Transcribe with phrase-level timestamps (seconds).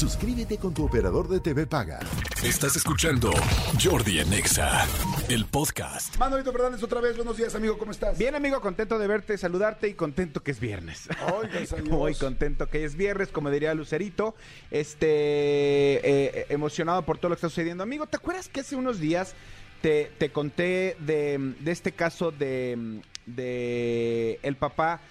[0.00, 2.00] Suscríbete con tu operador de TV Paga.
[2.42, 3.30] Estás escuchando
[3.78, 4.86] Jordi en Exa,
[5.28, 6.16] el podcast.
[6.16, 8.16] Manolito Fernández, otra vez, buenos días, amigo, ¿cómo estás?
[8.16, 11.06] Bien, amigo, contento de verte, saludarte y contento que es viernes.
[11.20, 11.82] Ay.
[11.90, 14.34] Muy contento que es viernes, como diría Lucerito.
[14.70, 17.82] Este, eh, emocionado por todo lo que está sucediendo.
[17.82, 19.34] Amigo, ¿te acuerdas que hace unos días
[19.82, 25.02] te, te conté de, de este caso de, de el papá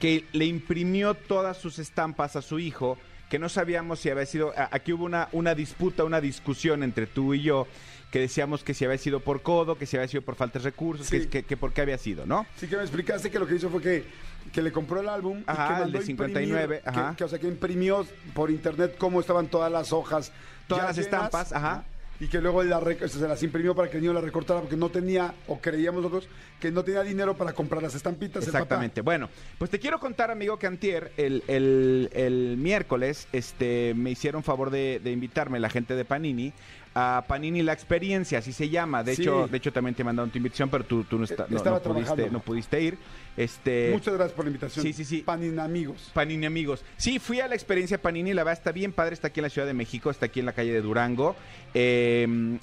[0.00, 2.98] que le imprimió todas sus estampas a su hijo?
[3.32, 7.32] Que no sabíamos si había sido, aquí hubo una, una disputa, una discusión entre tú
[7.32, 7.66] y yo,
[8.10, 10.66] que decíamos que si había sido por codo, que si había sido por falta de
[10.66, 11.20] recursos, Sí.
[11.20, 12.44] que, que, que por qué había sido, ¿no?
[12.58, 14.04] Sí que me explicaste que lo que hizo fue que,
[14.52, 17.10] que le compró el álbum Ajá, y que el mandó de a 59, imprimir, ajá.
[17.12, 20.30] Que, que, o sea, que imprimió por internet cómo estaban todas las hojas.
[20.66, 21.84] Todas ya las llenas, estampas, ajá.
[22.22, 24.90] Y que luego la se las imprimió para que el niño la recortara porque no
[24.90, 26.28] tenía, o creíamos nosotros,
[26.60, 28.44] que no tenía dinero para comprar las estampitas.
[28.46, 28.58] el papá.
[28.62, 29.00] Exactamente.
[29.00, 34.44] Bueno, pues te quiero contar, amigo, que antier, el, el- el miércoles, este, me hicieron
[34.44, 36.52] favor de, de invitarme la gente de Panini
[36.94, 39.02] a Panini La Experiencia, así se llama.
[39.02, 39.22] De Sí.
[39.22, 42.30] hecho, de hecho también te mandaron tu invitación, pero tú, tú no, esta- no- pudiste,
[42.30, 42.98] no pudiste ir.
[43.34, 44.84] Este, Muchas gracias por la invitación.
[44.84, 45.22] Sí, sí, sí.
[45.22, 46.10] Panin amigos.
[46.12, 46.84] Panini amigos.
[46.98, 49.48] Sí, fui a la experiencia Panini, la verdad está bien padre, está aquí en la
[49.48, 51.34] Ciudad de México, está aquí en la calle de Durango.
[51.72, 52.11] Eh,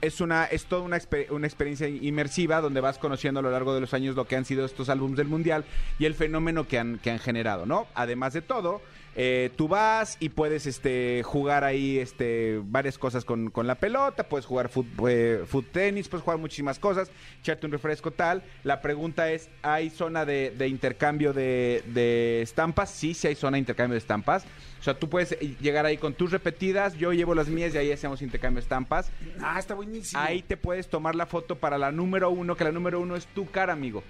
[0.00, 0.98] es una, es toda una,
[1.30, 4.44] una experiencia inmersiva donde vas conociendo a lo largo de los años lo que han
[4.44, 5.64] sido estos álbumes del mundial
[5.98, 7.86] y el fenómeno que han, que han generado, ¿no?
[7.94, 8.80] Además de todo.
[9.16, 14.28] eh, tú vas y puedes este, jugar ahí este, varias cosas con, con la pelota,
[14.28, 18.42] puedes jugar fut, eh, fut tenis, puedes jugar muchísimas cosas, echarte un refresco tal.
[18.64, 22.90] La pregunta es, ¿hay zona de, de intercambio de, de estampas?
[22.90, 24.44] Sí, sí hay zona de intercambio de estampas.
[24.80, 27.90] O sea, tú puedes llegar ahí con tus repetidas, yo llevo las mías y ahí
[27.90, 29.10] hacemos intercambio de estampas.
[29.42, 30.20] Ah, está buenísimo.
[30.22, 33.26] Ahí te puedes tomar la foto para la número uno, que la número uno es
[33.26, 34.02] tu cara, amigo.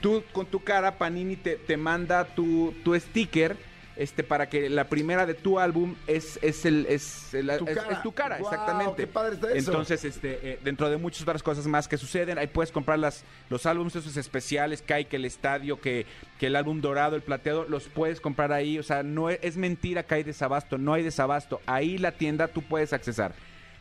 [0.00, 3.56] Tú con tu cara, Panini te, te manda tu, tu sticker
[3.96, 7.76] este, para que la primera de tu álbum es, es, el, es, el- Tu es-
[7.76, 7.92] cara.
[7.92, 9.02] es tu cara, exactamente.
[9.02, 9.70] qué padre está eso.
[9.72, 13.24] Entonces, este, eh, dentro de muchas otras cosas más que suceden, ahí puedes comprar las,
[13.50, 16.06] los álbumes esos especiales, que hay que el estadio, que,
[16.38, 18.78] que el álbum dorado, el plateado, los puedes comprar ahí.
[18.78, 21.60] O sea, no es, es mentira que hay desabasto, no hay desabasto.
[21.66, 23.34] Ahí la tienda tú puedes accesar.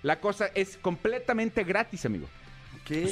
[0.03, 2.27] La cosa es completamente gratis, amigo.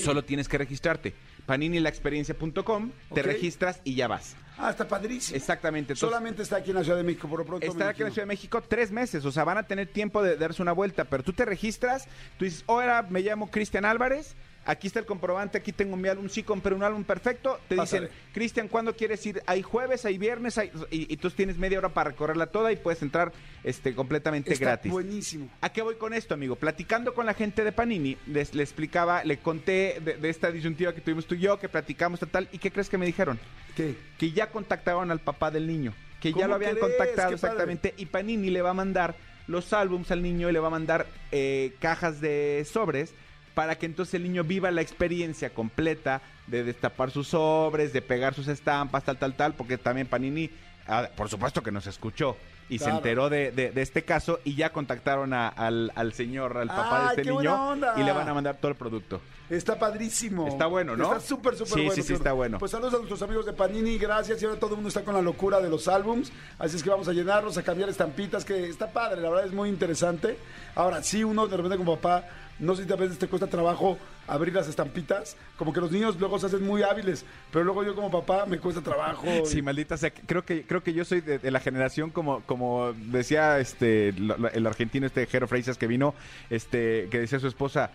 [0.02, 1.14] Solo tienes que registrarte.
[1.46, 4.36] paninilaexperiencia.com, te registras y ya vas.
[4.58, 5.38] Ah, está padrísimo.
[5.38, 5.94] Exactamente.
[5.94, 7.66] Entonces, Solamente está aquí en la Ciudad de México, por lo pronto.
[7.66, 8.14] Está aquí en la.
[8.14, 11.06] Ciudad de México tres meses, o sea, van a tener tiempo de darse una vuelta,
[11.06, 14.36] pero tú te registras, tú dices, hola, me llamo Cristian Álvarez,
[14.68, 18.08] aquí está el comprobante, aquí tengo mi álbum, sí compré un álbum perfecto, te Pásale.
[18.08, 19.42] dicen, Cristian, ¿cuándo quieres ir?
[19.48, 22.76] Hay jueves, hay viernes, hay- y, y tú tienes media hora para recorrerla toda y
[22.76, 23.32] puedes entrar
[23.64, 24.92] este, completamente Está gratis.
[24.92, 25.50] buenísimo.
[25.62, 26.56] ¿A qué voy con esto, amigo?
[26.56, 30.94] Platicando con la gente de Panini, les, le explicaba, le conté de, de esta disyuntiva
[30.94, 33.40] que tuvimos tú y yo, que platicamos tal, tal, ¿y qué crees que me dijeron?
[33.76, 33.96] ¿Qué?
[34.18, 36.84] que ya contactaron al papá del niño, que ya ¿Cómo lo habían crees?
[36.86, 37.54] contactado Qué padre.
[37.54, 39.16] exactamente, y Panini le va a mandar
[39.48, 43.14] los álbums al niño y le va a mandar eh, cajas de sobres
[43.58, 48.36] para que entonces el niño viva la experiencia completa de destapar sus sobres, de pegar
[48.36, 50.52] sus estampas, tal, tal, tal, porque también Panini,
[50.88, 52.38] ah, por supuesto que nos escuchó
[52.70, 56.56] y se enteró de, de- de este caso y ya contactaron a- al, al señor,
[56.58, 59.22] al papá ¡Ay, de este niño y le van a mandar todo el producto.
[59.50, 60.48] Está padrísimo.
[60.50, 61.06] Está bueno, ¿no?
[61.06, 61.92] Está súper, súper Sí, bueno.
[61.96, 62.18] sí, sí, claro.
[62.20, 62.60] está bueno.
[62.60, 64.40] Pues saludos a nuestros amigos de Panini, gracias.
[64.42, 66.32] Y ahora todo el mundo está con la locura de los álbums.
[66.60, 69.54] Así es que vamos a llenarlos, a cambiar estampitas, que está padre, la verdad es
[69.54, 70.38] muy interesante.
[70.76, 72.28] Ahora, sí, uno de repente como papá,
[72.60, 73.98] no sé si a veces te cuesta trabajo
[74.28, 75.38] abrir las estampitas.
[75.58, 78.60] Como que los niños luego se hacen muy hábiles, pero luego yo como papá me
[78.60, 79.26] cuesta trabajo.
[79.46, 80.12] Sí, maldita sea.
[80.12, 84.50] Creo que, creo que yo soy de, la generación como, como decía este lo- lo-
[84.50, 86.14] el argentino este Jero Freisas que vino,
[86.50, 87.92] este, que decía su esposa,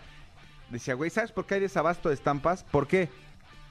[0.69, 2.63] decía, güey, ¿sabes por qué hay desabasto de estampas?
[2.71, 3.09] ¿Por qué?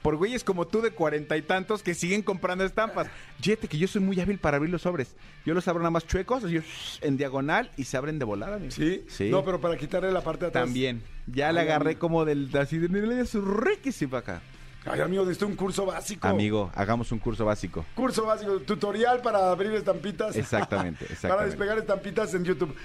[0.03, 3.07] Por güeyes como tú de cuarenta y tantos que siguen comprando estampas.
[3.41, 5.15] Fíjate que yo soy muy hábil para abrir los sobres.
[5.45, 6.59] Yo los abro nada más chuecos, así,
[7.01, 8.57] en diagonal y se abren de volada.
[8.57, 8.71] amigo.
[8.71, 9.05] ¿Sí?
[9.07, 9.29] Sí.
[9.29, 10.65] No, pero para quitarle la parte de atrás.
[10.65, 11.01] También.
[11.25, 14.41] Ya le agarré como del así de mira, su riquísimo acá.
[14.85, 16.27] Ay, amigo, necesito un curso básico.
[16.27, 17.85] Amigo, hagamos un curso básico.
[17.95, 20.35] Curso básico, tutorial para abrir estampitas.
[20.35, 21.49] Exactamente, para exactamente.
[21.49, 22.75] despegar estampitas en YouTube.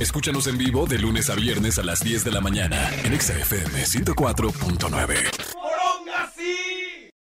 [0.00, 3.38] Escúchanos en vivo de lunes a viernes a las 10 de la mañana en Exa
[3.38, 5.33] FM 104.9.